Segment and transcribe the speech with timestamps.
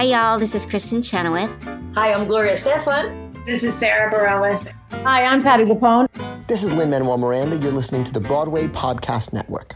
[0.00, 0.38] Hi, y'all.
[0.38, 1.50] This is Kristin Chenoweth.
[1.94, 3.44] Hi, I'm Gloria Estefan.
[3.44, 4.72] This is Sara Bareilles.
[5.04, 6.06] Hi, I'm Patti LuPone.
[6.46, 7.58] This is Lin Manuel Miranda.
[7.58, 9.74] You're listening to the Broadway Podcast Network.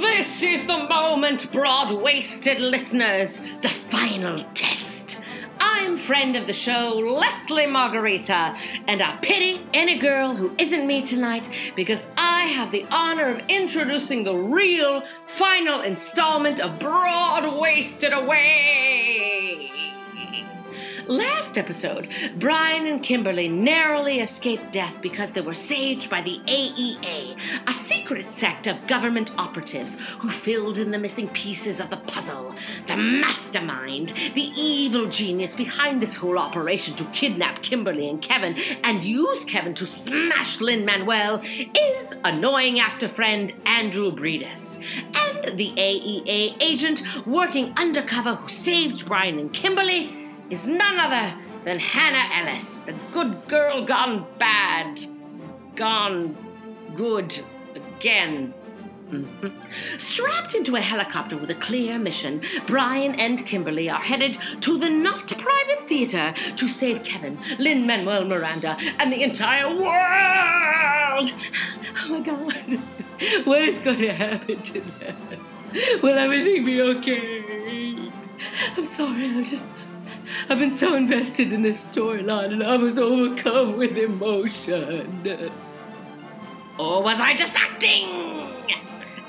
[0.00, 4.91] This is the moment, broad waisted listeners, the final test.
[5.74, 8.54] I'm friend of the show, Leslie Margherita,
[8.86, 11.44] and I pity any girl who isn't me tonight
[11.74, 19.91] because I have the honor of introducing the real final installment of Broadwaysted Away.
[21.08, 27.36] Last episode, Brian and Kimberly narrowly escaped death because they were saved by the AEA,
[27.66, 32.54] a secret sect of government operatives who filled in the missing pieces of the puzzle.
[32.86, 39.02] The mastermind, the evil genius behind this whole operation to kidnap Kimberly and Kevin and
[39.02, 44.80] use Kevin to smash Lin Manuel is annoying actor friend Andrew Breedis.
[45.14, 50.21] And the AEA agent working undercover who saved Brian and Kimberly
[50.52, 51.32] is none other
[51.64, 55.00] than Hannah Ellis, the good girl gone bad,
[55.74, 56.36] gone
[56.94, 57.42] good
[57.74, 58.52] again.
[59.10, 59.52] Mhm.
[59.98, 64.90] Strapped into a helicopter with a clear mission, Brian and Kimberly are headed to the
[64.90, 71.32] not private theater to save Kevin, Lin Manuel Miranda, and the entire world.
[72.04, 72.78] Oh my God.
[73.44, 75.16] What is going to happen to them?
[76.02, 78.10] Will everything be okay?
[78.76, 79.64] I'm sorry, I'm just.
[80.48, 85.22] I've been so invested in this storyline and I was overcome with emotion.
[86.78, 88.06] Or was I just acting?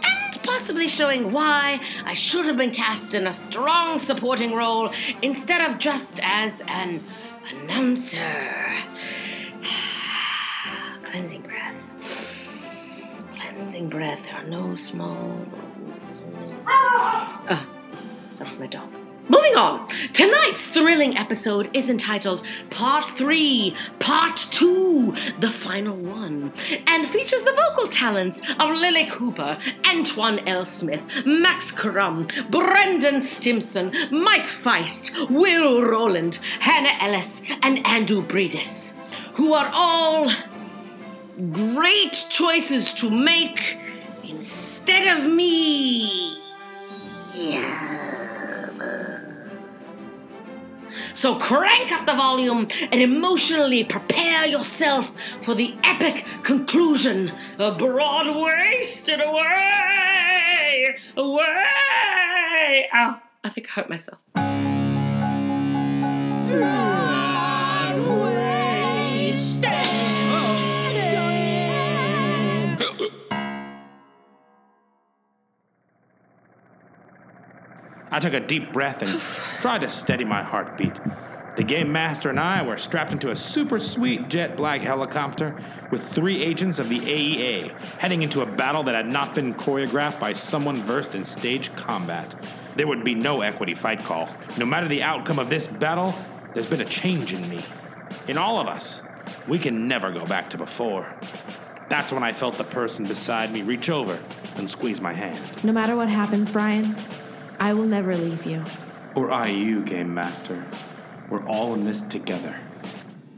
[0.01, 4.91] And possibly showing why I should have been cast in a strong supporting role
[5.21, 7.03] instead of just as an
[7.51, 8.67] announcer.
[11.03, 11.75] Cleansing breath.
[13.35, 14.23] Cleansing breath.
[14.23, 15.45] There are no small.
[16.65, 17.67] Ah,
[18.39, 18.89] that was my dog.
[19.29, 26.51] Moving on, tonight's thrilling episode is entitled Part 3, Part 2, the final one,
[26.87, 30.65] and features the vocal talents of Lilli Cooper, Antoine L.
[30.65, 38.91] Smith, Max Crumm, Brendan Stimson, Mike Faist, Will Roland, Hannah Ellis, and Andrew Breedis,
[39.35, 40.33] who are all
[41.53, 43.77] great choices to make
[44.23, 46.41] instead of me.
[51.23, 55.09] So crank up the volume and emotionally prepare yourself
[55.41, 60.97] for the epic conclusion of Broadwaysted Away!
[61.15, 62.89] Away!
[62.93, 64.19] Ow, I think I hurt myself.
[78.13, 79.19] I took a deep breath and
[79.59, 80.93] tried to steady my heartbeat.
[81.55, 85.59] The game master and I were strapped into a super sweet jet black helicopter
[85.89, 90.19] with three agents of the AEA heading into a battle that had not been choreographed
[90.19, 92.35] by someone versed in stage combat.
[92.75, 94.29] There would be no equity fight call.
[94.59, 96.13] No matter the outcome of this battle,
[96.53, 97.61] there's been a change in me.
[98.27, 99.01] In all of us.
[99.47, 101.11] We can never go back to before.
[101.89, 104.19] That's when I felt the person beside me reach over
[104.57, 105.63] and squeeze my hand.
[105.63, 106.95] No matter what happens, Brian,
[107.63, 108.61] I will never leave you.
[109.15, 110.65] Or I you, Game Master.
[111.29, 112.59] We're all in this together.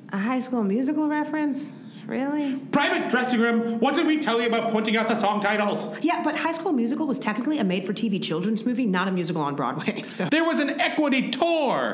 [0.09, 1.75] A high school musical reference?
[2.07, 2.55] Really?
[2.55, 5.95] Private dressing room, what did we tell you about pointing out the song titles?
[6.01, 9.11] Yeah, but High School Musical was technically a made for TV children's movie, not a
[9.11, 10.01] musical on Broadway.
[10.05, 11.93] So There was an equity tour!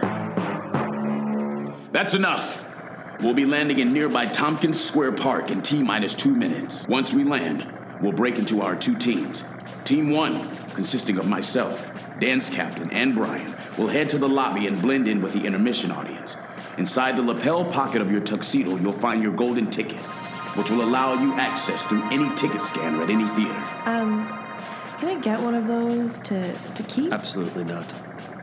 [1.92, 2.64] That's enough.
[3.20, 6.88] We'll be landing in nearby Tompkins Square Park in T minus two minutes.
[6.88, 7.68] Once we land,
[8.02, 9.44] we'll break into our two teams.
[9.84, 14.82] Team one, consisting of myself, dance captain, and Brian, will head to the lobby and
[14.82, 16.38] blend in with the intermission audience.
[16.78, 20.00] Inside the lapel pocket of your tuxedo, you'll find your golden ticket,
[20.58, 23.64] which will allow you access through any ticket scanner at any theater.
[23.86, 24.28] Um,
[25.00, 27.12] can I get one of those to, to keep?
[27.12, 27.92] Absolutely not.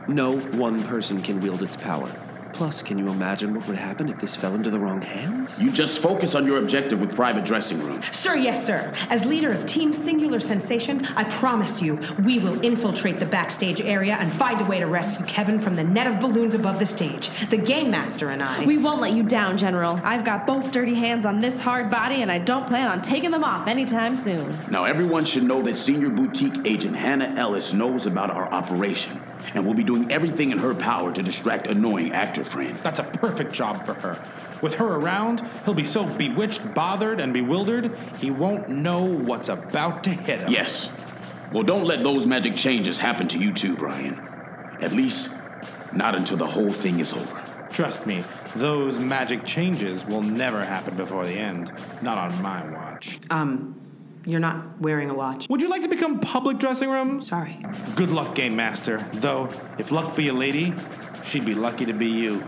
[0.09, 2.11] No one person can wield its power.
[2.53, 5.61] Plus, can you imagine what would happen if this fell into the wrong hands?
[5.61, 8.01] You just focus on your objective with private dressing room.
[8.11, 8.93] Sir, yes, sir.
[9.09, 14.15] As leader of Team Singular Sensation, I promise you, we will infiltrate the backstage area
[14.19, 17.29] and find a way to rescue Kevin from the net of balloons above the stage.
[17.49, 18.65] The Game Master and I.
[18.65, 19.99] We won't let you down, General.
[20.03, 23.31] I've got both dirty hands on this hard body, and I don't plan on taking
[23.31, 24.57] them off anytime soon.
[24.69, 29.21] Now, everyone should know that Senior Boutique Agent Hannah Ellis knows about our operation
[29.53, 32.77] and will be doing everything in her power to distract annoying actor friend.
[32.77, 34.23] That's a perfect job for her.
[34.61, 40.03] With her around, he'll be so bewitched, bothered, and bewildered, he won't know what's about
[40.05, 40.49] to hit him.
[40.51, 40.91] Yes.
[41.51, 44.19] Well, don't let those magic changes happen to you too, Brian.
[44.81, 45.33] At least,
[45.93, 47.43] not until the whole thing is over.
[47.71, 48.23] Trust me,
[48.55, 51.71] those magic changes will never happen before the end.
[52.01, 53.19] Not on my watch.
[53.29, 53.79] Um,
[54.25, 55.47] you're not wearing a watch.
[55.49, 57.21] Would you like to become public dressing room?
[57.21, 57.57] Sorry.
[57.95, 58.97] Good luck, Game Master.
[59.13, 60.73] Though, if luck be a lady,
[61.23, 62.43] she'd be lucky to be you.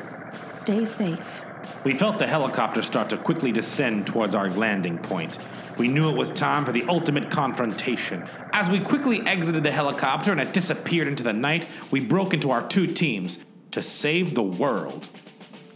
[0.48, 1.44] Stay safe.
[1.84, 5.38] We felt the helicopter start to quickly descend towards our landing point.
[5.78, 8.28] We knew it was time for the ultimate confrontation.
[8.54, 12.52] As we quickly exited the helicopter and it disappeared into the night, we broke into
[12.52, 13.40] our two teams
[13.72, 15.08] to save the world.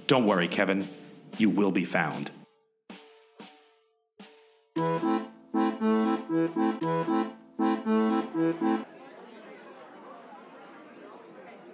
[0.07, 0.87] Don't worry, Kevin.
[1.37, 2.29] You will be found.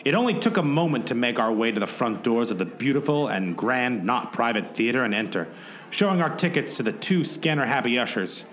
[0.04, 2.66] It only took a moment to make our way to the front doors of the
[2.66, 5.48] beautiful and grand, not private theater and enter,
[5.92, 8.46] showing our tickets to the two scanner happy ushers.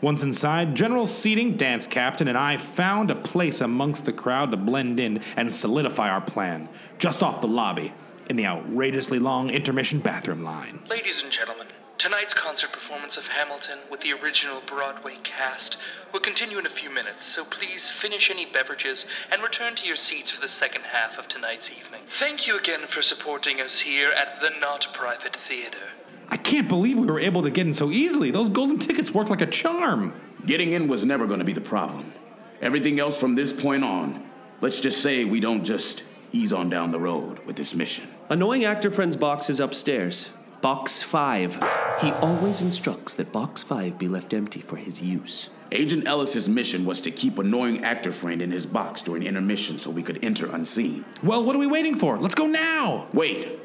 [0.00, 4.56] Once inside, General Seating, dance captain, and I found a place amongst the crowd to
[4.56, 6.68] blend in and solidify our plan,
[6.98, 7.92] just off the lobby,
[8.28, 10.80] in the outrageously long intermission bathroom line.
[10.88, 11.66] Ladies and gentlemen,
[11.98, 15.76] tonight's concert performance of Hamilton with the original Broadway cast
[16.12, 19.96] will continue in a few minutes, so please finish any beverages and return to your
[19.96, 22.02] seats for the second half of tonight's evening.
[22.18, 25.90] Thank you again for supporting us here at the Not Private Theater.
[26.28, 28.30] I can't believe we were able to get in so easily.
[28.30, 30.14] Those golden tickets worked like a charm.
[30.46, 32.12] Getting in was never going to be the problem.
[32.60, 34.28] Everything else from this point on,
[34.60, 38.08] let's just say we don't just ease on down the road with this mission.
[38.30, 40.30] Annoying actor friend's box is upstairs.
[40.62, 41.54] Box 5.
[42.00, 45.50] He always instructs that Box 5 be left empty for his use.
[45.72, 49.90] Agent Ellis's mission was to keep annoying actor friend in his box during intermission so
[49.90, 51.04] we could enter unseen.
[51.20, 52.16] Well, what are we waiting for?
[52.16, 53.08] Let's go now!
[53.12, 53.58] Wait.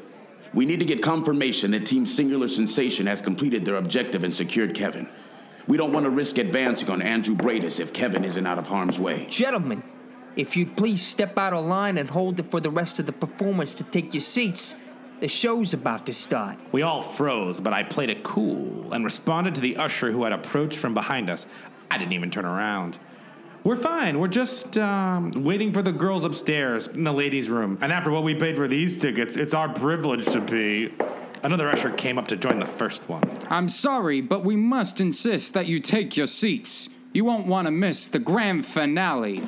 [0.52, 4.74] We need to get confirmation that Team Singular Sensation has completed their objective and secured
[4.74, 5.08] Kevin.
[5.68, 8.98] We don't want to risk advancing on Andrew Bradis if Kevin isn't out of harm's
[8.98, 9.26] way.
[9.30, 9.84] Gentlemen,
[10.34, 13.12] if you'd please step out of line and hold it for the rest of the
[13.12, 14.74] performance to take your seats.
[15.20, 16.58] The show's about to start.
[16.70, 20.32] We all froze, but I played it cool and responded to the usher who had
[20.32, 21.48] approached from behind us.
[21.90, 22.98] I didn't even turn around.
[23.64, 24.20] We're fine.
[24.20, 27.78] We're just um, waiting for the girls upstairs in the ladies' room.
[27.80, 30.94] And after what we paid for these tickets, it's our privilege to be.
[31.42, 33.22] Another usher came up to join the first one.
[33.48, 36.90] I'm sorry, but we must insist that you take your seats.
[37.12, 39.42] You won't want to miss the grand finale.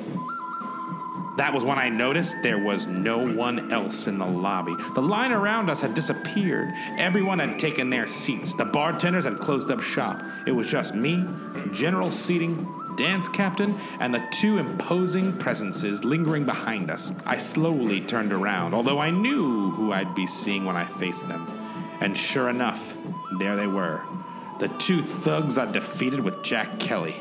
[1.37, 4.75] That was when I noticed there was no one else in the lobby.
[4.95, 6.73] The line around us had disappeared.
[6.97, 8.53] Everyone had taken their seats.
[8.53, 10.23] The bartenders had closed up shop.
[10.45, 11.25] It was just me,
[11.71, 12.67] general seating,
[12.97, 17.13] dance captain, and the two imposing presences lingering behind us.
[17.25, 21.47] I slowly turned around, although I knew who I'd be seeing when I faced them.
[22.01, 22.97] And sure enough,
[23.39, 24.01] there they were.
[24.59, 27.15] The two thugs I defeated with Jack Kelly.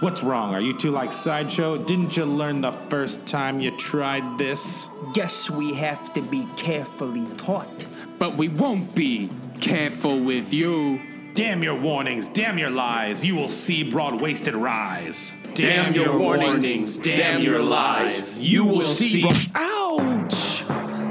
[0.00, 0.54] What's wrong?
[0.54, 1.78] Are you two like Sideshow?
[1.78, 4.88] Didn't you learn the first time you tried this?
[5.14, 7.86] Guess we have to be carefully taught.
[8.18, 11.00] But we won't be careful with you.
[11.34, 15.32] Damn your warnings, damn your lies, you will see Broadwaysted rise.
[15.54, 19.24] Damn your warnings, damn your lies, you will see.
[19.54, 20.64] Ouch!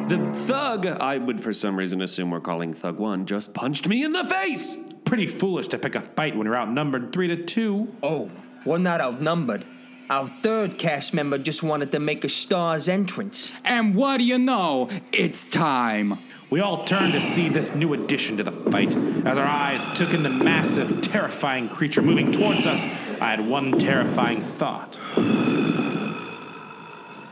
[0.09, 4.03] The thug, I would for some reason assume we're calling Thug 1, just punched me
[4.03, 4.77] in the face!
[5.05, 7.87] Pretty foolish to pick a fight when you're outnumbered three to two.
[8.01, 8.29] Oh,
[8.65, 9.65] we're not outnumbered.
[10.07, 13.51] Our third cast member just wanted to make a star's entrance.
[13.63, 14.87] And what do you know?
[15.11, 16.19] It's time.
[16.51, 18.95] We all turned to see this new addition to the fight.
[19.25, 22.85] As our eyes took in the massive, terrifying creature moving towards us,
[23.19, 24.99] I had one terrifying thought.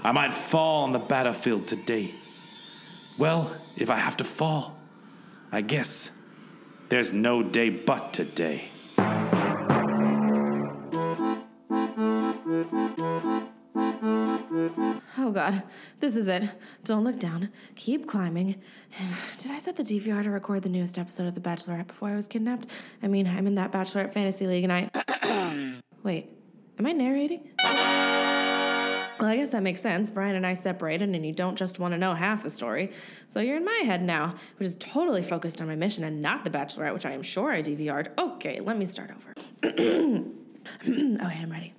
[0.04, 2.16] I might fall on the battlefield today.
[3.20, 4.80] Well, if I have to fall,
[5.52, 6.10] I guess
[6.90, 8.73] there's no day but today.
[15.26, 15.64] Oh god,
[16.02, 16.44] this is it.
[16.84, 17.50] Don't look down.
[17.76, 18.62] Keep climbing.
[19.38, 22.16] Did I set the DVR to record the newest episode of The Bachelorette before I
[22.18, 22.68] was kidnapped?
[23.02, 25.82] I mean, I'm in that Bachelorette fantasy league and I.
[26.04, 26.30] Wait,
[26.78, 27.52] am I narrating?
[27.64, 30.12] Well, I guess that makes sense.
[30.12, 32.92] Brian and I separated, and you don't just want to know half the story.
[33.30, 36.44] So you're in my head now, which is totally focused on my mission and not
[36.44, 38.10] The Bachelorette, which I am sure I DVR'd.
[38.20, 39.34] Okay, let me start over.
[39.64, 40.26] okay,
[40.84, 41.74] I'm ready.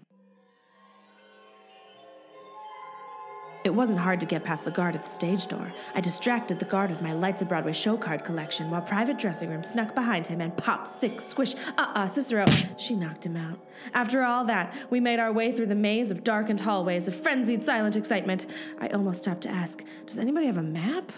[3.64, 5.72] It wasn't hard to get past the guard at the stage door.
[5.94, 9.48] I distracted the guard with my Lights of Broadway show card collection while Private Dressing
[9.48, 11.54] Room snuck behind him and popped six squish.
[11.78, 12.44] Uh uh, Cicero.
[12.76, 13.58] She knocked him out.
[13.94, 17.64] After all that, we made our way through the maze of darkened hallways of frenzied
[17.64, 18.44] silent excitement.
[18.80, 21.10] I almost stopped to ask Does anybody have a map?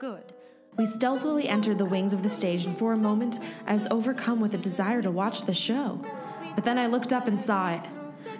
[0.00, 0.32] Good.
[0.76, 4.40] We stealthily entered the wings of the stage, and for a moment, I was overcome
[4.40, 6.04] with a desire to watch the show.
[6.54, 7.82] But then I looked up and saw it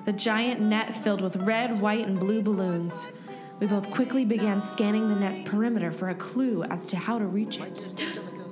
[0.04, 3.30] the giant net filled with red, white, and blue balloons.
[3.60, 7.24] We both quickly began scanning the net's perimeter for a clue as to how to
[7.24, 7.88] reach it.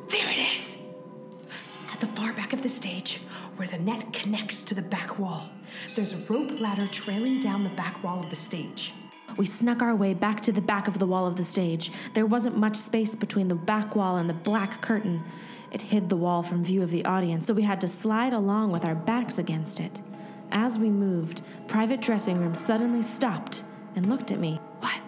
[0.08, 0.78] There it is!
[1.92, 3.20] At the far back of the stage,
[3.56, 5.50] where the net connects to the back wall,
[5.94, 8.94] there's a rope ladder trailing down the back wall of the stage.
[9.36, 11.90] We snuck our way back to the back of the wall of the stage.
[12.14, 15.22] There wasn't much space between the back wall and the black curtain.
[15.72, 18.72] It hid the wall from view of the audience, so we had to slide along
[18.72, 20.02] with our backs against it.
[20.52, 23.64] As we moved, Private Dressing Room suddenly stopped
[23.96, 24.60] and looked at me.
[24.80, 25.00] What?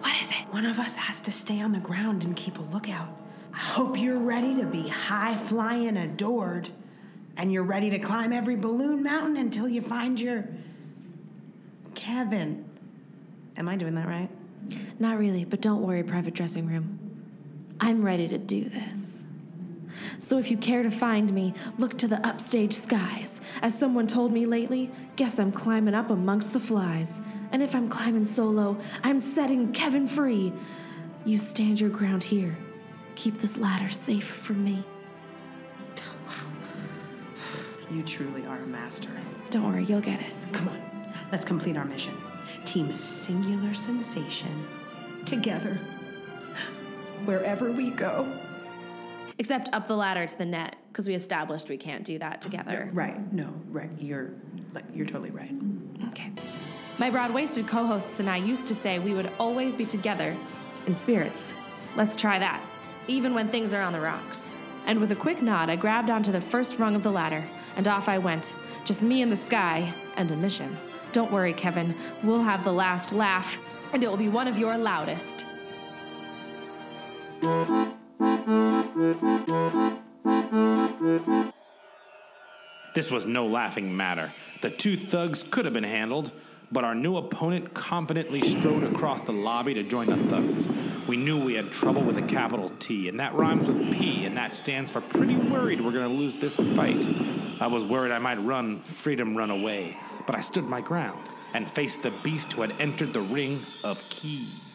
[0.00, 0.52] What is it?
[0.52, 3.08] One of us has to stay on the ground and keep a lookout.
[3.54, 6.68] I hope you're ready to be high flying adored.
[7.38, 10.44] And you're ready to climb every balloon mountain until you find your.
[11.94, 12.68] Kevin.
[13.56, 14.28] Am I doing that right?
[14.98, 16.98] Not really, but don't worry, Private Dressing Room.
[17.80, 19.27] I'm ready to do this.
[20.18, 23.40] So if you care to find me, look to the upstage skies.
[23.62, 27.20] As someone told me lately, guess I'm climbing up amongst the flies.
[27.52, 30.52] And if I'm climbing solo, I'm setting Kevin free.
[31.24, 32.56] You stand your ground here.
[33.14, 34.84] Keep this ladder safe for me.
[37.90, 39.08] You truly are a master.
[39.48, 40.32] Don't worry, you'll get it.
[40.52, 42.14] Come on, let's complete our mission.
[42.66, 44.66] Team Singular Sensation.
[45.24, 45.78] Together.
[47.24, 48.30] Wherever we go.
[49.38, 52.90] Except up the ladder to the net, because we established we can't do that together.
[52.92, 53.32] Right.
[53.32, 53.90] No, right.
[53.98, 54.30] You're
[54.74, 55.52] like you're totally right.
[56.08, 56.32] Okay.
[56.98, 60.36] My Broadwaysted co-hosts and I used to say we would always be together
[60.86, 61.54] in spirits.
[61.96, 62.60] Let's try that,
[63.06, 64.56] even when things are on the rocks.
[64.86, 67.44] And with a quick nod, I grabbed onto the first rung of the ladder,
[67.76, 68.56] and off I went.
[68.84, 70.76] Just me in the sky and a mission.
[71.12, 71.94] Don't worry, Kevin.
[72.24, 73.58] We'll have the last laugh,
[73.92, 75.44] and it will be one of your loudest.
[82.94, 84.32] This was no laughing matter.
[84.60, 86.32] The two thugs could have been handled,
[86.70, 90.68] but our new opponent confidently strode across the lobby to join the thugs.
[91.06, 94.36] We knew we had trouble with a capital T, and that rhymes with P, and
[94.36, 97.06] that stands for pretty worried we're gonna lose this fight.
[97.60, 99.96] I was worried I might run, freedom run away,
[100.26, 101.22] but I stood my ground
[101.54, 104.67] and faced the beast who had entered the ring of keys.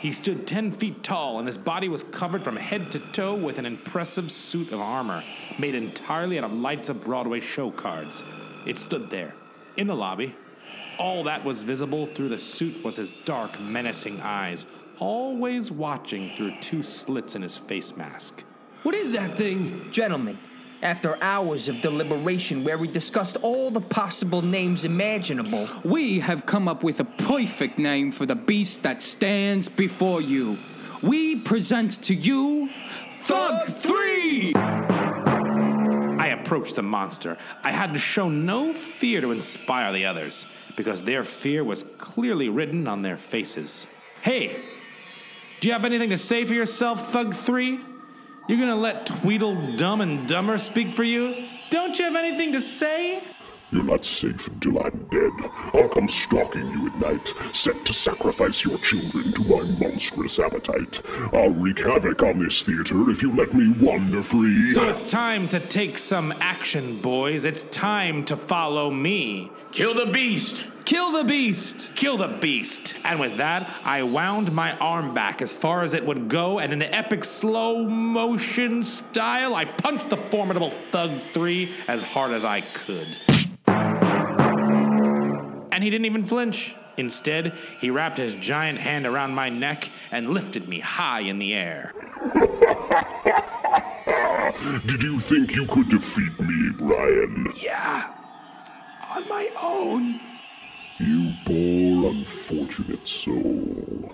[0.00, 3.58] He stood 10 feet tall, and his body was covered from head to toe with
[3.58, 5.22] an impressive suit of armor
[5.58, 8.24] made entirely out of lights of Broadway show cards.
[8.66, 9.34] It stood there,
[9.76, 10.34] in the lobby.
[10.98, 14.64] All that was visible through the suit was his dark, menacing eyes,
[14.98, 18.42] always watching through two slits in his face mask.
[18.82, 19.90] What is that thing?
[19.92, 20.38] Gentlemen,
[20.82, 26.68] after hours of deliberation where we discussed all the possible names imaginable, we have come
[26.68, 30.58] up with a perfect name for the beast that stands before you.
[31.02, 32.70] We present to you
[33.22, 34.54] Thug 3!
[34.54, 37.36] I approached the monster.
[37.62, 40.46] I had to show no fear to inspire the others,
[40.76, 43.86] because their fear was clearly written on their faces.
[44.22, 44.64] Hey,
[45.60, 47.80] do you have anything to say for yourself, Thug 3?
[48.50, 51.46] You're gonna let Tweedle Dumb and Dumber speak for you?
[51.70, 53.22] Don't you have anything to say?
[53.72, 55.30] You're not safe until I'm dead.
[55.72, 61.00] I'll come stalking you at night, set to sacrifice your children to my monstrous appetite.
[61.32, 64.70] I'll wreak havoc on this theater if you let me wander free.
[64.70, 67.44] So it's time to take some action, boys.
[67.44, 69.52] It's time to follow me.
[69.70, 70.64] Kill the beast!
[70.84, 71.90] Kill the beast!
[71.94, 72.96] Kill the beast!
[73.04, 76.72] And with that, I wound my arm back as far as it would go, and
[76.72, 82.44] in an epic slow motion style, I punched the formidable Thug 3 as hard as
[82.44, 83.16] I could.
[85.72, 86.74] And he didn't even flinch.
[86.96, 91.54] Instead, he wrapped his giant hand around my neck and lifted me high in the
[91.54, 91.94] air.
[94.86, 97.52] Did you think you could defeat me, Brian?
[97.56, 98.12] Yeah.
[99.14, 100.20] On my own.
[100.98, 104.12] You poor, unfortunate soul.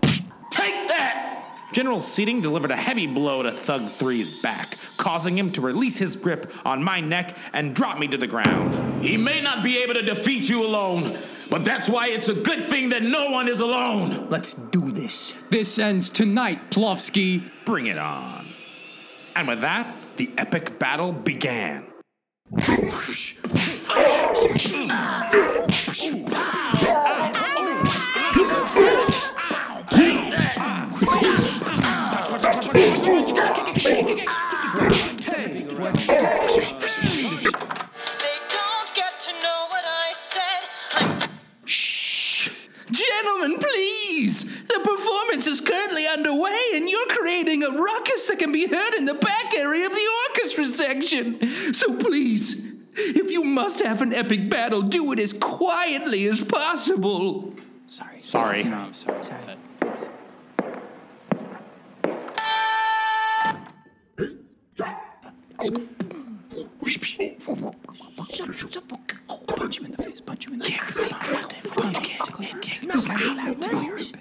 [0.51, 1.43] Take that!
[1.73, 6.15] General Seating delivered a heavy blow to Thug 3's back, causing him to release his
[6.15, 9.05] grip on my neck and drop me to the ground.
[9.05, 11.19] He may not be able to defeat you alone,
[11.51, 14.29] but that's why it's a good thing that no one is alone.
[14.31, 15.35] Let's do this.
[15.51, 17.51] This ends tonight, Plofsky.
[17.65, 18.49] Bring it on.
[19.35, 21.87] And with that, the epic battle began.
[45.17, 49.15] performance is currently underway, and you're creating a ruckus that can be heard in the
[49.15, 51.75] back area of the orchestra section.
[51.75, 57.53] So please, if you must have an epic battle, do it as quietly as possible.
[57.87, 58.21] Sorry.
[58.21, 58.65] Sorry.
[58.65, 59.25] No, I'm sorry.
[59.25, 59.57] sorry.
[69.57, 70.21] Punch him in the face.
[70.21, 70.99] Punch him in the face.
[71.75, 72.91] Punch kick.
[72.91, 73.99] Slap time.
[73.99, 74.16] Slap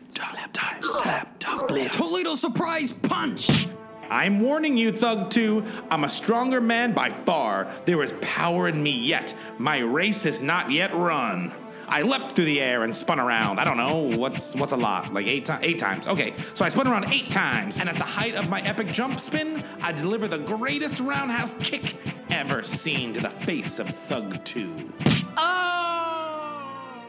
[2.36, 3.68] Surprise punch.
[4.10, 5.64] I'm warning you, Thug 2.
[5.90, 7.68] I'm a stronger man by far.
[7.86, 9.34] There is power in me yet.
[9.58, 11.52] My race is not yet run.
[11.88, 13.60] I leapt through the air and spun around.
[13.60, 15.64] I don't know what's what's a lot, like eight times.
[15.64, 16.08] Eight times.
[16.08, 19.20] Okay, so I spun around eight times, and at the height of my epic jump
[19.20, 21.96] spin, I deliver the greatest roundhouse kick
[22.30, 24.94] ever seen to the face of Thug 2.
[25.38, 27.02] Oh!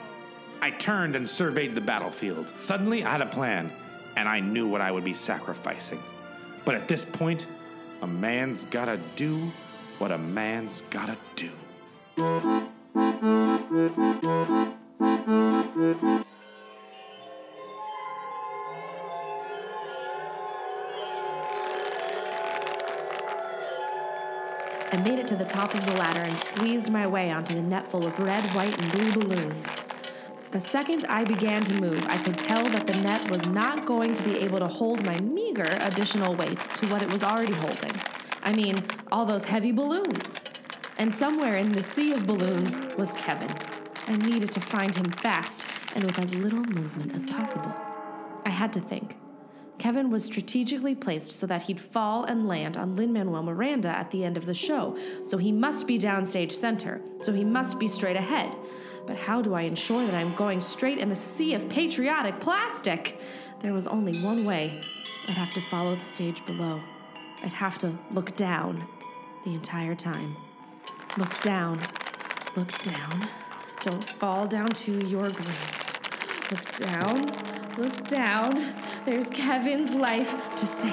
[0.60, 2.52] I turned and surveyed the battlefield.
[2.56, 3.72] Suddenly, I had a plan,
[4.16, 6.02] and I knew what I would be sacrificing.
[6.64, 7.46] But at this point,
[8.02, 9.52] a man's gotta do
[9.98, 11.50] what a man's gotta do.
[24.92, 27.62] I made it to the top of the ladder and squeezed my way onto the
[27.62, 29.84] net full of red, white, and blue balloons.
[30.56, 34.14] The second I began to move, I could tell that the net was not going
[34.14, 37.92] to be able to hold my meager additional weight to what it was already holding.
[38.42, 38.82] I mean,
[39.12, 40.46] all those heavy balloons.
[40.96, 43.54] And somewhere in the sea of balloons was Kevin.
[44.08, 47.74] I needed to find him fast and with as little movement as possible.
[48.46, 49.18] I had to think.
[49.76, 54.10] Kevin was strategically placed so that he'd fall and land on Lin Manuel Miranda at
[54.10, 57.86] the end of the show, so he must be downstage center, so he must be
[57.86, 58.56] straight ahead.
[59.06, 63.20] But how do I ensure that I'm going straight in the sea of patriotic plastic?
[63.60, 64.80] There was only one way.
[65.28, 66.80] I'd have to follow the stage below.
[67.42, 68.86] I'd have to look down
[69.44, 70.36] the entire time.
[71.16, 71.80] Look down.
[72.56, 73.28] Look down.
[73.80, 76.50] Don't fall down to your grave.
[76.50, 77.26] Look down.
[77.78, 78.74] Look down.
[79.04, 80.92] There's Kevin's life to save.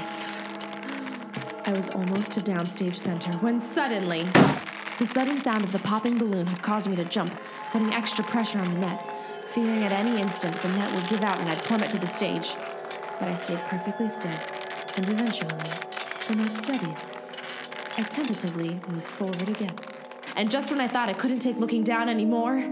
[1.65, 4.27] I was almost to downstage center when suddenly,
[4.99, 7.33] the sudden sound of the popping balloon had caused me to jump,
[7.71, 9.03] putting extra pressure on the net,
[9.47, 12.53] fearing at any instant the net would give out and I'd plummet to the stage.
[13.19, 14.31] But I stayed perfectly still,
[14.95, 15.55] and eventually,
[16.27, 16.97] the net steadied.
[17.97, 19.75] I tentatively moved forward again.
[20.35, 22.63] And just when I thought I couldn't take looking down anymore,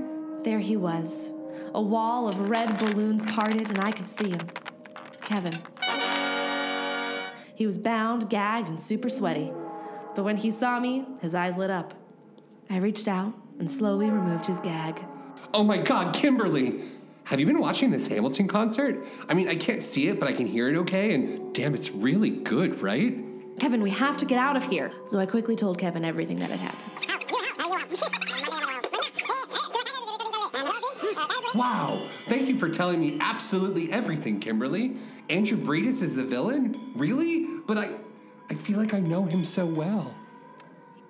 [0.43, 1.31] there he was.
[1.73, 4.47] A wall of red balloons parted, and I could see him.
[5.21, 5.53] Kevin.
[7.55, 9.51] He was bound, gagged, and super sweaty.
[10.15, 11.93] But when he saw me, his eyes lit up.
[12.71, 15.03] I reached out and slowly removed his gag.
[15.53, 16.81] Oh my god, Kimberly!
[17.25, 19.05] Have you been watching this Hamilton concert?
[19.27, 21.91] I mean, I can't see it, but I can hear it okay, and damn, it's
[21.91, 23.17] really good, right?
[23.59, 24.89] Kevin, we have to get out of here.
[25.05, 27.11] So I quickly told Kevin everything that had happened.
[31.53, 34.95] Wow, thank you for telling me absolutely everything, Kimberly.
[35.29, 36.93] Andrew Breedis is the villain?
[36.95, 37.47] Really?
[37.67, 37.89] But I
[38.49, 40.15] I feel like I know him so well.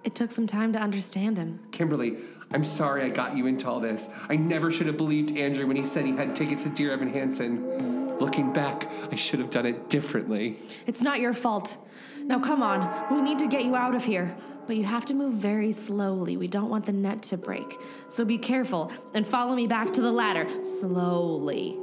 [0.03, 1.59] It took some time to understand him.
[1.71, 2.17] Kimberly,
[2.51, 4.09] I'm sorry I got you into all this.
[4.29, 7.13] I never should have believed Andrew when he said he had tickets to Dear Evan
[7.13, 8.17] Hansen.
[8.17, 10.59] Looking back, I should have done it differently.
[10.87, 11.77] It's not your fault.
[12.19, 14.35] Now come on, we need to get you out of here.
[14.67, 16.37] But you have to move very slowly.
[16.37, 17.79] We don't want the net to break.
[18.07, 20.47] So be careful and follow me back to the ladder.
[20.63, 21.77] Slowly.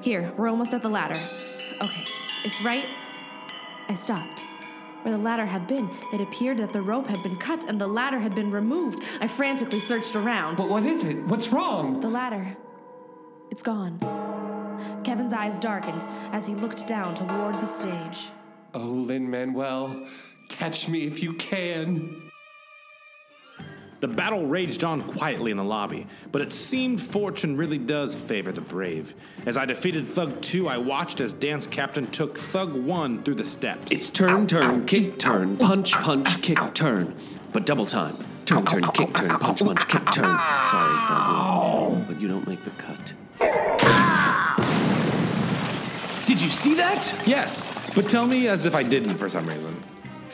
[0.00, 1.20] Here, we're almost at the ladder.
[1.82, 2.04] Okay,
[2.44, 2.86] it's right.
[3.88, 4.44] I stopped.
[5.02, 7.86] Where the ladder had been, it appeared that the rope had been cut and the
[7.86, 9.02] ladder had been removed.
[9.20, 10.56] I frantically searched around.
[10.56, 11.24] But what is it?
[11.24, 12.00] What's wrong?
[12.00, 12.54] The ladder.
[13.50, 13.98] It's gone.
[15.02, 18.30] Kevin's eyes darkened as he looked down toward the stage.
[18.74, 20.06] Oh, Lin Manuel,
[20.48, 22.30] catch me if you can.
[24.00, 28.50] The battle raged on quietly in the lobby, but it seemed fortune really does favor
[28.50, 29.14] the brave.
[29.44, 33.44] As I defeated Thug 2, I watched as Dance Captain took Thug 1 through the
[33.44, 33.92] steps.
[33.92, 37.14] It's turn, turn, kick, turn, punch, punch, kick, turn.
[37.52, 38.16] But double time.
[38.46, 40.24] Turn, turn, kick, turn, punch, punch, kick, turn.
[40.24, 43.12] Sorry, Thug 1, but you don't make the cut.
[46.26, 47.22] Did you see that?
[47.26, 49.76] Yes, but tell me as if I didn't for some reason.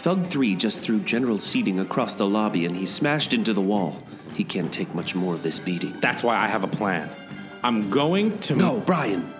[0.06, 3.98] Thug 3 just threw general seating across the lobby and he smashed into the wall.
[4.34, 5.98] He can't take much more of this beating.
[5.98, 7.10] That's why I have a plan.
[7.64, 8.54] I'm going to.
[8.54, 9.32] No, Brian.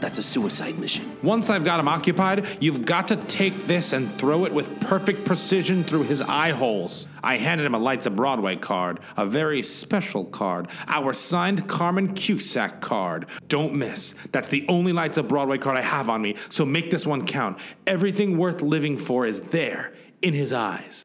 [0.00, 1.18] That's a suicide mission.
[1.22, 5.26] Once I've got him occupied, you've got to take this and throw it with perfect
[5.26, 7.08] precision through his eye holes.
[7.22, 12.14] I handed him a Lights of Broadway card, a very special card, our signed Carmen
[12.14, 13.26] Cusack card.
[13.48, 14.14] Don't miss.
[14.32, 17.26] That's the only Lights of Broadway card I have on me, so make this one
[17.26, 17.58] count.
[17.86, 21.04] Everything worth living for is there, in his eyes.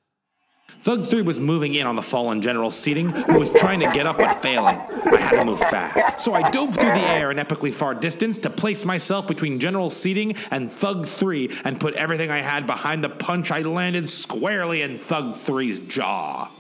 [0.84, 4.08] Thug 3 was moving in on the fallen general's seating, who was trying to get
[4.08, 4.78] up but failing.
[4.78, 8.40] I had to move fast, so I dove through the air an epically far distance
[8.40, 13.04] to place myself between general's seating and Thug 3 and put everything I had behind
[13.04, 16.52] the punch I landed squarely in Thug 3's jaw.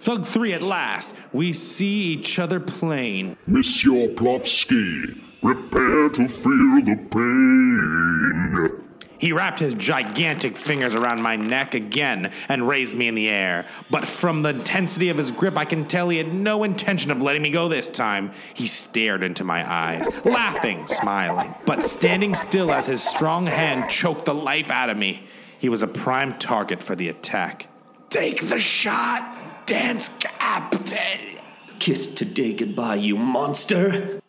[0.00, 3.36] Thug 3 at last, we see each other plain.
[3.46, 8.83] Monsieur Plofsky, prepare to feel the pain.
[9.24, 13.64] He wrapped his gigantic fingers around my neck again and raised me in the air.
[13.88, 17.22] But from the intensity of his grip, I can tell he had no intention of
[17.22, 18.32] letting me go this time.
[18.52, 24.26] He stared into my eyes, laughing, smiling, but standing still as his strong hand choked
[24.26, 25.26] the life out of me.
[25.58, 27.68] He was a prime target for the attack.
[28.10, 31.38] Take the shot, dance captain.
[31.78, 34.20] Kiss today goodbye, you monster.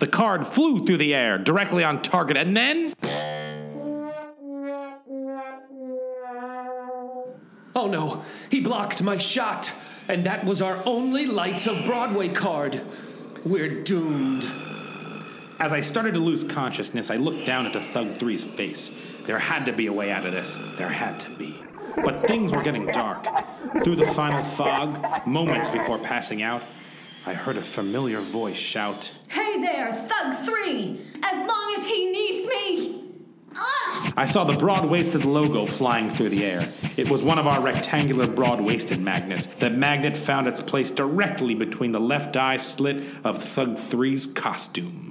[0.00, 2.92] The card flew through the air, directly on target, and then.
[7.76, 9.72] Oh no, he blocked my shot,
[10.08, 12.82] and that was our only Lights of Broadway card.
[13.44, 14.48] We're doomed.
[15.58, 18.90] As I started to lose consciousness, I looked down into Thug 3's face.
[19.26, 20.58] There had to be a way out of this.
[20.76, 21.58] There had to be.
[21.96, 23.26] But things were getting dark.
[23.82, 26.62] Through the final fog, moments before passing out,
[27.26, 31.00] I heard a familiar voice shout, Hey there, Thug 3!
[31.22, 33.04] As long as he needs me!
[33.54, 34.03] Ah!
[34.16, 36.72] I saw the Broadwaysted logo flying through the air.
[36.96, 39.46] It was one of our rectangular Broadwaysted magnets.
[39.46, 45.10] The magnet found its place directly between the left eye slit of Thug 3's costume.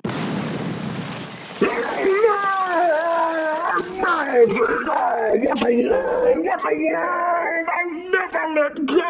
[8.05, 9.01] Never let go!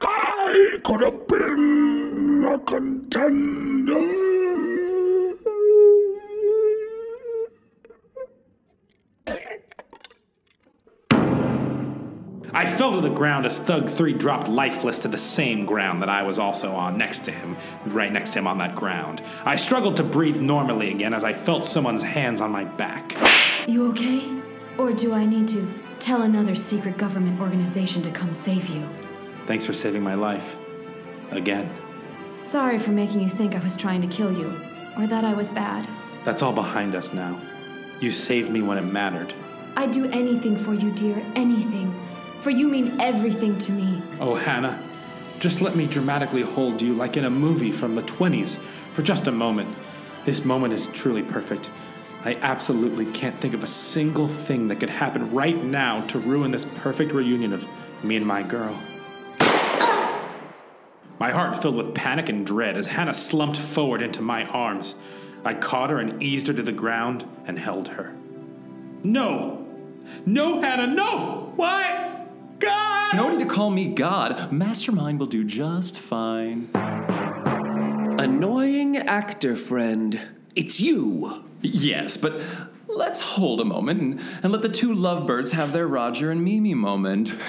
[0.00, 4.77] I could have been a contender!
[12.54, 16.08] I fell to the ground as Thug 3 dropped lifeless to the same ground that
[16.08, 17.56] I was also on next to him,
[17.86, 19.22] right next to him on that ground.
[19.44, 23.14] I struggled to breathe normally again as I felt someone's hands on my back.
[23.68, 24.40] You okay?
[24.78, 28.88] Or do I need to tell another secret government organization to come save you?
[29.46, 30.56] Thanks for saving my life.
[31.30, 31.70] Again.
[32.40, 34.54] Sorry for making you think I was trying to kill you,
[34.96, 35.86] or that I was bad.
[36.24, 37.38] That's all behind us now.
[38.00, 39.34] You saved me when it mattered.
[39.76, 41.94] I'd do anything for you, dear, anything.
[42.40, 44.00] For you mean everything to me.
[44.20, 44.80] Oh, Hannah,
[45.40, 48.58] just let me dramatically hold you like in a movie from the 20s
[48.94, 49.76] for just a moment.
[50.24, 51.68] This moment is truly perfect.
[52.24, 56.50] I absolutely can't think of a single thing that could happen right now to ruin
[56.50, 57.66] this perfect reunion of
[58.02, 58.76] me and my girl.
[61.18, 64.94] My heart filled with panic and dread as Hannah slumped forward into my arms.
[65.44, 68.14] I caught her and eased her to the ground and held her.
[69.02, 69.66] No!
[70.24, 71.52] No, Hannah, no!
[71.56, 72.07] Why?
[72.58, 73.14] God!
[73.14, 74.52] No need to call me God.
[74.52, 76.70] Mastermind will do just fine.
[78.18, 80.20] Annoying actor friend.
[80.54, 81.44] It's you.
[81.62, 82.40] Yes, but
[82.88, 86.74] let's hold a moment and, and let the two lovebirds have their Roger and Mimi
[86.74, 87.34] moment.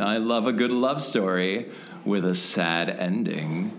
[0.00, 1.70] I love a good love story
[2.04, 3.78] with a sad ending.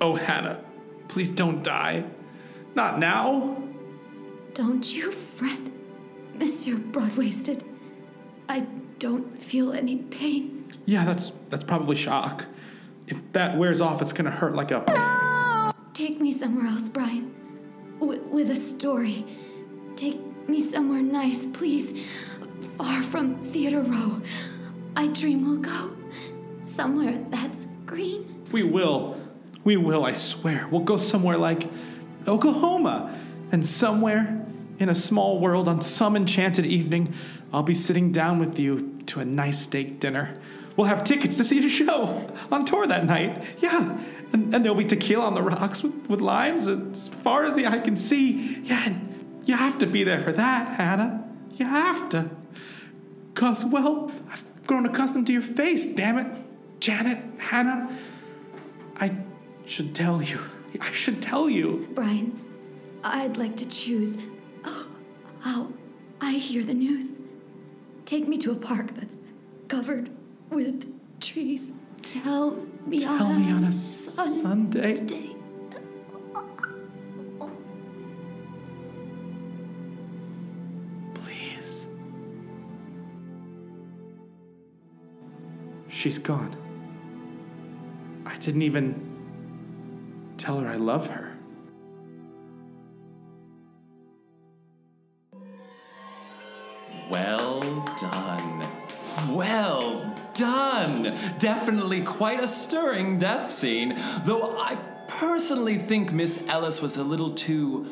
[0.00, 0.60] Oh, Hannah,
[1.08, 2.04] please don't die.
[2.74, 3.62] Not now.
[4.54, 5.60] Don't you fret,
[6.34, 7.71] Monsieur Broadwaysted.
[8.48, 8.60] I
[8.98, 10.72] don't feel any pain.
[10.86, 12.46] Yeah, that's that's probably shock.
[13.06, 14.84] If that wears off, it's gonna hurt like a.
[14.88, 15.72] No!
[15.94, 17.34] Take me somewhere else, Brian.
[18.00, 19.26] W- with a story.
[19.94, 21.94] Take me somewhere nice, please.
[22.78, 24.20] Far from Theater Row.
[24.96, 25.96] I dream we'll go.
[26.62, 28.44] Somewhere that's green.
[28.52, 29.18] We will.
[29.64, 30.66] We will, I swear.
[30.70, 31.70] We'll go somewhere like
[32.26, 33.18] Oklahoma.
[33.52, 34.44] And somewhere
[34.78, 37.14] in a small world on some enchanted evening,
[37.52, 40.38] I'll be sitting down with you to a nice steak dinner.
[40.76, 43.44] We'll have tickets to see the show on tour that night.
[43.58, 43.98] Yeah.
[44.32, 47.66] And, and there'll be tequila on the rocks with, with limes as far as the
[47.66, 48.60] eye can see.
[48.62, 51.28] Yeah, and you have to be there for that, Hannah.
[51.56, 52.30] You have to.
[53.34, 56.26] Because, well, I've grown accustomed to your face, damn it.
[56.80, 57.94] Janet, Hannah.
[58.96, 59.16] I
[59.66, 60.40] should tell you.
[60.80, 61.88] I should tell you.
[61.94, 62.40] Brian,
[63.04, 64.18] I'd like to choose
[65.40, 65.72] how
[66.20, 67.18] I hear the news.
[68.04, 69.16] Take me to a park that's
[69.68, 70.10] covered
[70.50, 71.72] with trees.
[72.02, 74.96] Tell me Tell on, me on a Sunday.
[74.96, 75.36] Sunday.
[81.14, 81.86] Please.
[85.88, 86.56] She's gone.
[88.26, 89.08] I didn't even
[90.38, 91.31] tell her I love her.
[101.38, 104.76] Definitely quite a stirring death scene, though I
[105.08, 107.86] personally think Miss Ellis was a little too.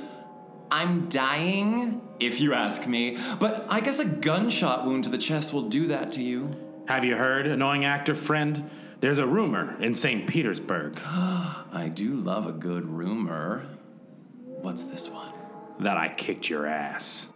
[0.70, 3.18] I'm dying, if you ask me.
[3.38, 6.54] But I guess a gunshot wound to the chest will do that to you.
[6.86, 8.70] Have you heard, annoying actor friend?
[9.00, 10.26] There's a rumor in St.
[10.26, 11.00] Petersburg.
[11.04, 13.64] I do love a good rumor.
[14.44, 15.32] What's this one?
[15.80, 17.26] That I kicked your ass.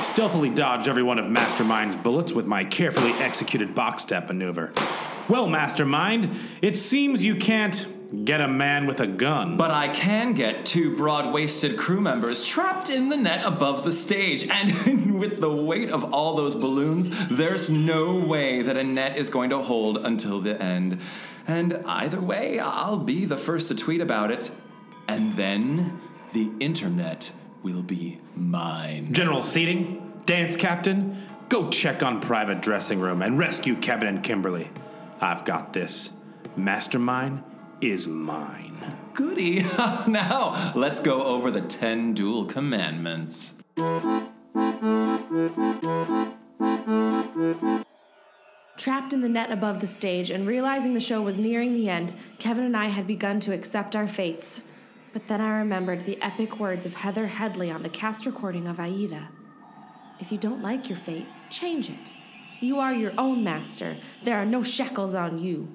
[0.00, 4.72] I stealthily dodge every one of Mastermind's bullets with my carefully executed box step maneuver.
[5.28, 9.58] Well, Mastermind, it seems you can't get a man with a gun.
[9.58, 14.48] But I can get two Broadwaysted crew members trapped in the net above the stage.
[14.48, 19.28] And with the weight of all those balloons, there's no way that a net is
[19.28, 20.98] going to hold until the end.
[21.46, 24.50] And either way, I'll be the first to tweet about it.
[25.06, 26.00] And then
[26.32, 29.12] the internet will be mine.
[29.12, 34.68] General Seating, dance captain, go check on private dressing room and rescue Kevin and Kimberly.
[35.20, 36.10] I've got this.
[36.56, 37.42] Mastermind
[37.80, 38.76] is mine.
[39.14, 39.62] Goody.
[40.08, 43.54] now, let's go over the 10 duel commandments.
[48.76, 52.14] Trapped in the net above the stage and realizing the show was nearing the end,
[52.38, 54.62] Kevin and I had begun to accept our fates.
[55.12, 58.78] But then I remembered the epic words of Heather Headley on the cast recording of
[58.78, 59.28] Aida.
[60.20, 62.14] If you don't like your fate, change it.
[62.60, 63.96] You are your own master.
[64.22, 65.68] There are no shackles on you.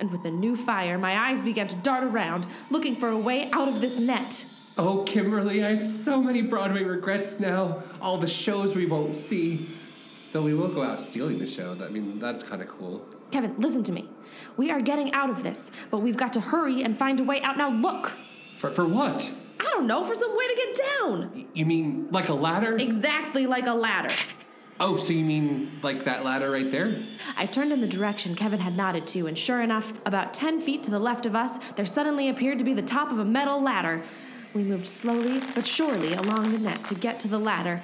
[0.00, 3.50] And with a new fire, my eyes began to dart around, looking for a way
[3.52, 4.46] out of this net.
[4.76, 7.84] Oh, Kimberly, I have so many Broadway regrets now.
[8.00, 9.68] All the shows we won't see.
[10.32, 11.78] Though we will go out stealing the show.
[11.80, 13.06] I mean, that's kind of cool.
[13.30, 14.08] Kevin, listen to me.
[14.56, 17.40] We are getting out of this, but we've got to hurry and find a way
[17.42, 17.58] out.
[17.58, 18.16] Now, look!
[18.62, 19.28] For, for what?
[19.58, 21.46] I don't know, for some way to get down.
[21.52, 22.76] You mean like a ladder?
[22.76, 24.14] Exactly like a ladder.
[24.78, 27.02] Oh, so you mean like that ladder right there?
[27.36, 30.84] I turned in the direction Kevin had nodded to, and sure enough, about 10 feet
[30.84, 33.60] to the left of us, there suddenly appeared to be the top of a metal
[33.60, 34.04] ladder.
[34.54, 37.82] We moved slowly but surely along the net to get to the ladder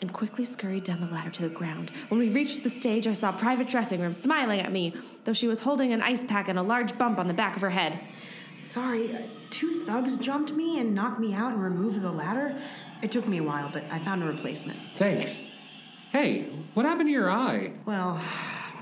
[0.00, 1.92] and quickly scurried down the ladder to the ground.
[2.08, 5.46] When we reached the stage, I saw Private Dressing Room smiling at me, though she
[5.46, 8.00] was holding an ice pack and a large bump on the back of her head.
[8.66, 12.58] Sorry, uh, two thugs jumped me and knocked me out and removed the ladder.
[13.00, 14.76] It took me a while, but I found a replacement.
[14.96, 15.46] Thanks.
[16.10, 17.72] Hey, what happened to your eye?
[17.86, 18.20] Well,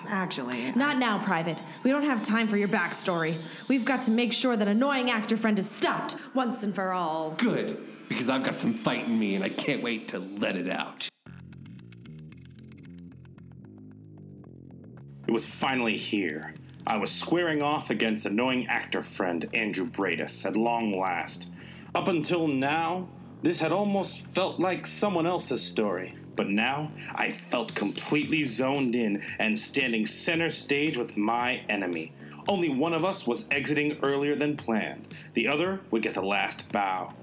[0.08, 0.72] actually.
[0.72, 1.58] Not now, Private.
[1.82, 3.42] We don't have time for your backstory.
[3.68, 7.32] We've got to make sure that annoying actor friend is stopped once and for all.
[7.32, 10.70] Good, because I've got some fight in me and I can't wait to let it
[10.70, 11.08] out.
[15.26, 16.54] It was finally here.
[16.86, 21.48] I was squaring off against annoying actor friend Andrew Bradis at long last.
[21.94, 23.08] Up until now,
[23.42, 26.14] this had almost felt like someone else's story.
[26.36, 32.12] But now, I felt completely zoned in and standing center stage with my enemy.
[32.48, 35.14] Only one of us was exiting earlier than planned.
[35.32, 37.14] The other would get the last bow.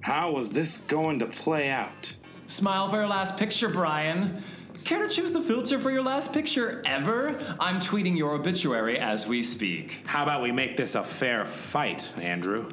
[0.00, 2.14] How was this going to play out?
[2.48, 4.42] Smile for your last picture, Brian.
[4.86, 7.36] Care to choose the filter for your last picture ever?
[7.58, 10.06] I'm tweeting your obituary as we speak.
[10.06, 12.68] How about we make this a fair fight, Andrew?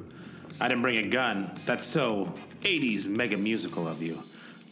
[0.62, 1.50] I didn't bring a gun.
[1.66, 4.22] That's so 80s mega musical of you.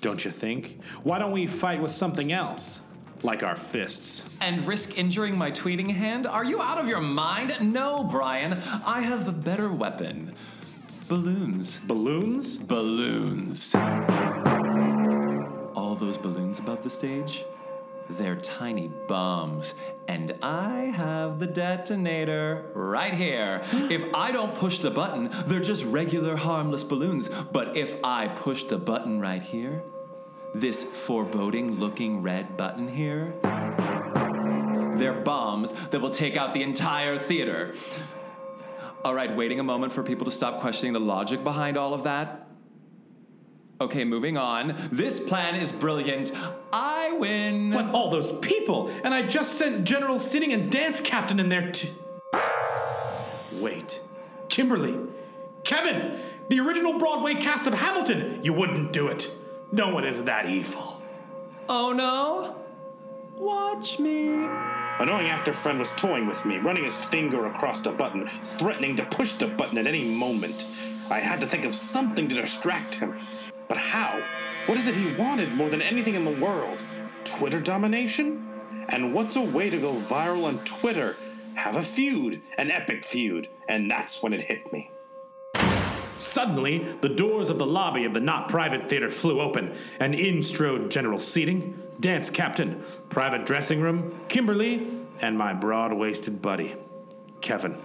[0.01, 0.83] Don't you think?
[1.01, 2.81] Why don't we fight with something else?
[3.23, 4.23] Like our fists.
[4.39, 6.27] And risk injuring my tweeting hand?
[6.27, 7.73] Are you out of your mind?
[7.73, 8.53] No, Brian.
[8.85, 10.35] I have a better weapon.
[11.07, 11.79] Balloons.
[11.79, 12.57] Balloons?
[12.57, 13.75] Balloons.
[16.01, 17.45] Those balloons above the stage?
[18.09, 19.75] They're tiny bombs.
[20.07, 23.61] And I have the detonator right here.
[23.71, 27.29] if I don't push the button, they're just regular harmless balloons.
[27.29, 29.83] But if I push the button right here,
[30.55, 33.35] this foreboding looking red button here,
[34.97, 37.75] they're bombs that will take out the entire theater.
[39.05, 42.05] All right, waiting a moment for people to stop questioning the logic behind all of
[42.05, 42.40] that.
[43.81, 44.75] Okay, moving on.
[44.91, 46.31] This plan is brilliant.
[46.71, 47.71] I win.
[47.71, 51.71] But all those people, and I just sent General Seating and Dance Captain in there
[51.71, 51.87] to.
[53.53, 53.99] Wait.
[54.49, 54.95] Kimberly.
[55.63, 56.19] Kevin!
[56.49, 58.41] The original Broadway cast of Hamilton!
[58.43, 59.31] You wouldn't do it.
[59.71, 61.01] No one is that evil.
[61.67, 62.55] Oh no?
[63.35, 64.27] Watch me.
[64.99, 69.05] Annoying actor friend was toying with me, running his finger across the button, threatening to
[69.05, 70.67] push the button at any moment.
[71.09, 73.19] I had to think of something to distract him.
[73.71, 74.21] But how?
[74.65, 76.83] What is it he wanted more than anything in the world?
[77.23, 78.45] Twitter domination?
[78.89, 81.15] And what's a way to go viral on Twitter?
[81.53, 83.47] Have a feud, an epic feud.
[83.69, 84.91] And that's when it hit me.
[86.17, 90.43] Suddenly, the doors of the lobby of the not private theater flew open, and in
[90.43, 94.85] strode general seating, dance captain, private dressing room, Kimberly,
[95.21, 96.75] and my Broadwaysted buddy,
[97.39, 97.77] Kevin.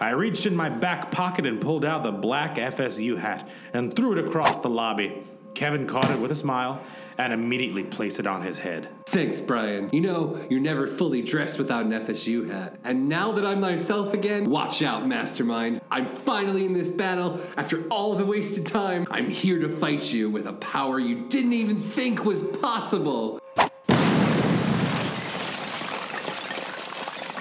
[0.00, 4.12] I reached in my back pocket and pulled out the black FSU hat and threw
[4.12, 5.24] it across the lobby.
[5.54, 6.80] Kevin caught it with a smile
[7.18, 8.88] and immediately placed it on his head.
[9.06, 9.90] Thanks, Brian.
[9.92, 12.76] You know, you're never fully dressed without an FSU hat.
[12.84, 15.80] And now that I'm myself again, watch out, Mastermind.
[15.90, 19.04] I'm finally in this battle after all the wasted time.
[19.10, 23.40] I'm here to fight you with a power you didn't even think was possible.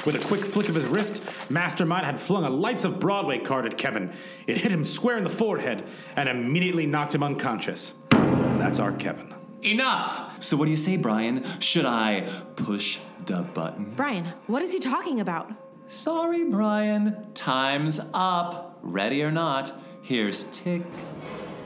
[0.08, 3.66] With a quick flick of his wrist, Mastermind had flung a Lights of Broadway card
[3.66, 4.14] at Kevin.
[4.48, 5.84] It hit him square in the forehead
[6.16, 7.92] and immediately knocked him unconscious.
[8.12, 9.34] That's our Kevin.
[9.64, 10.42] Enough!
[10.42, 11.44] So, what do you say, Brian?
[11.60, 12.22] Should I
[12.56, 13.92] push the button?
[13.98, 15.52] Brian, what is he talking about?
[15.90, 17.28] Sorry, Brian.
[17.34, 18.80] Time's up.
[18.84, 20.84] Ready or not, here's tick,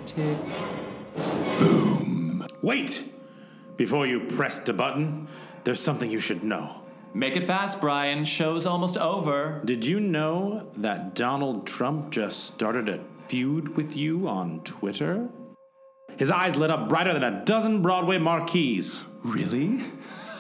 [0.08, 0.38] tick,
[1.60, 2.48] boom.
[2.64, 3.04] Wait!
[3.78, 5.28] Before you press the button,
[5.64, 6.81] there's something you should know.
[7.14, 8.24] Make it fast, Brian.
[8.24, 9.62] Show's almost over.
[9.66, 15.28] Did you know that Donald Trump just started a feud with you on Twitter?
[16.16, 19.06] His eyes lit up brighter than a dozen Broadway marquees.
[19.24, 19.84] Really?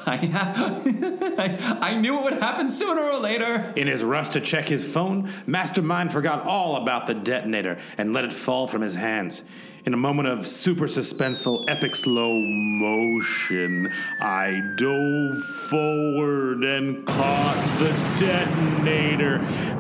[0.07, 3.71] I, I, I knew it would happen sooner or later.
[3.75, 8.25] In his rush to check his phone, Mastermind forgot all about the detonator and let
[8.25, 9.43] it fall from his hands.
[9.85, 17.89] In a moment of super suspenseful, epic slow motion, I dove forward and caught the
[18.19, 19.39] detonator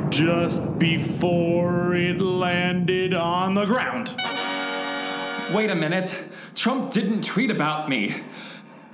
[0.09, 4.15] just before it landed on the ground.
[5.53, 6.17] Wait a minute.
[6.55, 8.15] Trump didn't tweet about me.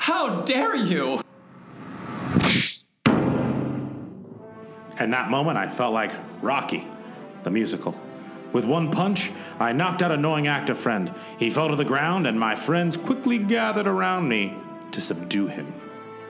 [0.07, 1.19] How dare you?
[5.01, 6.87] In that moment, I felt like Rocky,
[7.43, 7.93] the musical.
[8.53, 11.13] With one punch, I knocked out a knowing actor friend.
[11.37, 14.55] He fell to the ground, and my friends quickly gathered around me
[14.91, 15.73] to subdue him.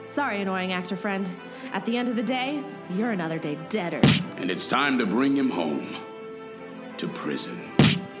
[0.04, 1.30] Sorry, annoying actor friend.
[1.72, 2.60] At the end of the day,
[2.90, 4.00] you're another day deader.
[4.38, 5.94] And it's time to bring him home
[6.96, 7.60] to prison.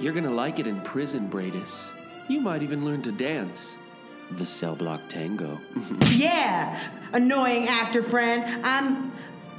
[0.00, 1.90] You're gonna like it in prison, Bradis.
[2.28, 3.76] You might even learn to dance.
[4.32, 5.60] The cell block tango.
[6.10, 6.78] yeah,
[7.12, 8.64] annoying actor friend.
[8.64, 9.12] I'm,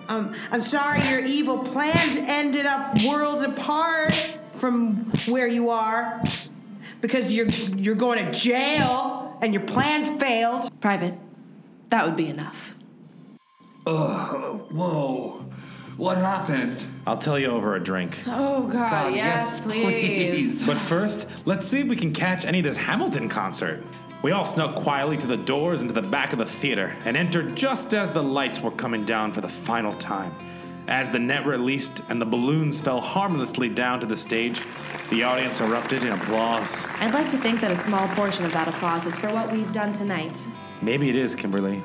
[0.07, 4.13] um, I'm sorry your evil plans ended up worlds apart
[4.51, 6.21] from where you are,
[7.01, 10.69] because you're you're going to jail and your plans failed.
[10.81, 11.15] Private,
[11.89, 12.75] that would be enough.
[13.87, 15.45] Ugh, whoa.
[15.97, 16.81] What happened?
[17.05, 18.19] I'll tell you over a drink.
[18.25, 20.63] Oh, God, God, yes, yes, please.
[20.63, 23.83] But first, let's see if we can catch any of this Hamilton concert.
[24.21, 27.55] We all snuck quietly through the doors into the back of the theater and entered
[27.55, 30.35] just as the lights were coming down for the final time.
[30.89, 34.61] As the net released and the balloons fell harmlessly down to the stage,
[35.09, 36.83] the audience erupted in applause.
[36.99, 39.71] I'd like to think that a small portion of that applause is for what we've
[39.71, 40.45] done tonight.
[40.81, 41.81] Maybe it is, Kimberly.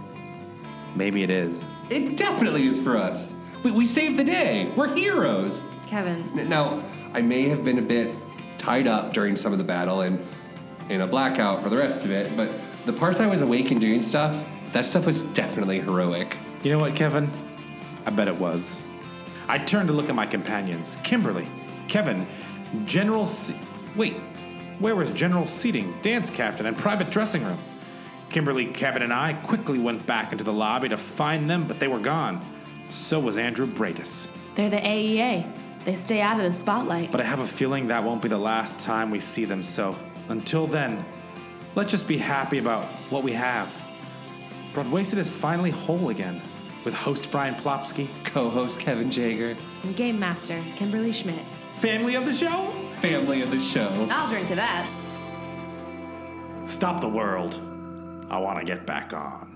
[0.96, 1.64] Maybe it is.
[1.88, 3.32] It definitely is for us.
[3.62, 4.72] We, we saved the day.
[4.74, 5.62] We're heroes.
[5.86, 6.48] Kevin.
[6.48, 8.16] Now, I may have been a bit
[8.58, 10.18] tied up during some of the battle and
[10.88, 12.50] in a blackout for the rest of it, but
[12.86, 16.36] the parts I was awake and doing stuff, that stuff was definitely heroic.
[16.62, 17.30] You know what, Kevin?
[18.06, 18.80] I bet it was.
[19.48, 21.46] I turned to look at my companions Kimberly,
[21.88, 22.26] Kevin,
[22.84, 23.26] General.
[23.26, 23.56] Se-
[23.96, 24.14] Wait,
[24.78, 27.58] where was General Seating, Dance Captain, and Private Dressing Room?
[28.28, 31.86] Kimberly, Kevin, and I quickly went back into the lobby to find them, but they
[31.86, 32.44] were gone.
[32.90, 34.26] So was Andrew Bradis.
[34.56, 35.50] They're the AEA.
[35.84, 37.12] They stay out of the spotlight.
[37.12, 39.96] But I have a feeling that won't be the last time we see them, so
[40.28, 41.04] until then,
[41.74, 43.68] let's just be happy about what we have.
[44.72, 46.40] Broadwaysted is finally whole again,
[46.84, 51.44] with host Brian Plofsky, co host Kevin Jager, and Game Master Kimberly Schmidt.
[51.78, 52.70] Family of the show?
[53.00, 53.88] Family of the show.
[54.10, 54.88] I'll drink to that.
[56.66, 57.60] Stop the world.
[58.30, 59.53] I want to get back on.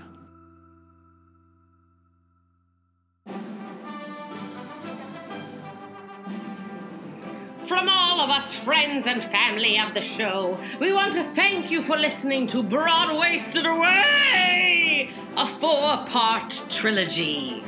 [7.68, 11.82] From all of us friends and family of the show, we want to thank you
[11.82, 17.62] for listening to Broadwaysted Away, a four part trilogy.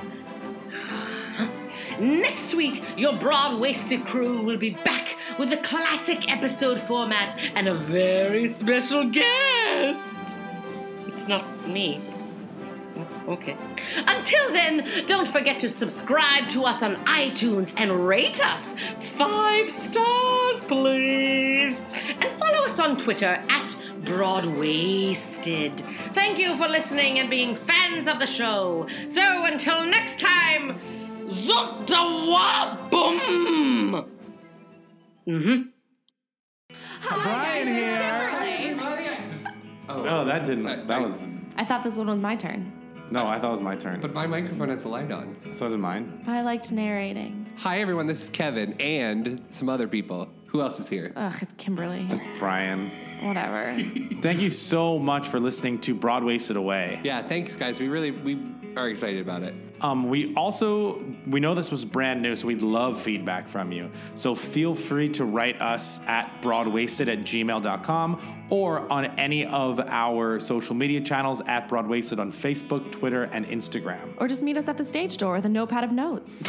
[2.00, 7.74] Next week, your Broadwaysted crew will be back with a classic episode format and a
[7.74, 10.34] very special guest.
[11.08, 12.00] It's not me.
[13.28, 13.56] Okay.
[14.06, 18.74] Until then, don't forget to subscribe to us on iTunes and rate us
[19.16, 21.80] five stars, please.
[22.20, 25.80] And follow us on Twitter at Broadwaysted.
[26.12, 28.86] Thank you for listening and being fans of the show.
[29.08, 30.78] So until next time,
[31.28, 34.06] Zotawa Boom!
[35.28, 35.62] Mm-hmm.
[37.08, 38.76] Brian here.
[39.88, 40.86] Oh, that didn't.
[40.86, 41.26] That was.
[41.56, 42.72] I thought this one was my turn,
[43.10, 44.00] No, I thought it was my turn.
[44.00, 45.36] But my microphone has a light on.
[45.52, 46.22] So does mine.
[46.24, 47.46] but I liked narrating.
[47.58, 48.06] Hi, everyone.
[48.06, 50.28] This is Kevin and some other people.
[50.46, 51.12] Who else is here?
[51.16, 52.08] Ugh, it's Kimberly.
[52.38, 52.90] Brian.
[53.22, 53.74] Whatever.
[54.22, 57.00] Thank you so much for listening to Broadwaysted Away.
[57.04, 57.80] Yeah, thanks, guys.
[57.80, 58.38] We really we
[58.76, 59.54] are excited about it.
[59.82, 63.90] Um, we also we know this was brand new, so we'd love feedback from you.
[64.14, 70.40] So feel free to write us at broadwaysted at gmail.com or on any of our
[70.40, 74.12] social media channels at broadwaysted on Facebook, Twitter, and Instagram.
[74.18, 76.42] Or just meet us at the stage door with a notepad of notes.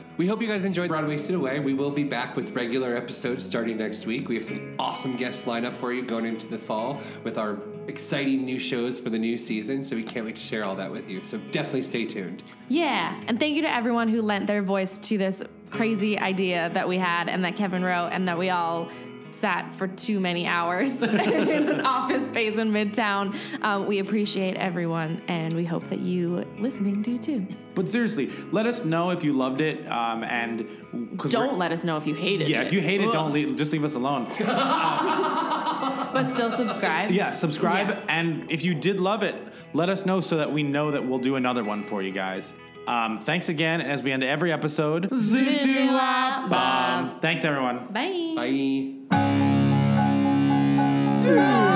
[0.16, 1.60] We hope you guys enjoyed Broadwaysted Away.
[1.60, 4.28] We will be back with regular episodes starting next week.
[4.28, 7.58] We have some awesome guests lined up for you going into the fall with our
[7.88, 9.82] exciting new shows for the new season.
[9.82, 11.22] So we can't wait to share all that with you.
[11.24, 12.42] So definitely stay tuned.
[12.68, 16.88] yeah, and thank you to everyone who lent their voice to this crazy idea that
[16.88, 18.88] we had and that Kevin wrote and that we all
[19.36, 23.38] sat for too many hours in an office space in Midtown.
[23.62, 27.46] Um, we appreciate everyone, and we hope that you listening do too.
[27.74, 29.86] But seriously, let us know if you loved it.
[29.90, 30.66] Um, and
[31.28, 32.60] Don't let us know if you hated Yeah, it.
[32.62, 34.26] Yeah, if you hate it, don't leave, just leave us alone.
[36.12, 37.10] But still subscribe.
[37.10, 37.98] Yeah, subscribe.
[38.08, 39.34] And if you did love it,
[39.74, 42.54] let us know so that we know that we'll do another one for you guys.
[42.86, 43.82] Um, thanks again.
[43.82, 45.10] As we end every episode.
[47.20, 47.88] Thanks, everyone.
[47.92, 48.32] Bye.
[48.36, 48.95] Bye.
[51.22, 51.75] Dude.